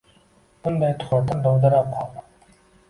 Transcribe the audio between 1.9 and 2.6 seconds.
qoldim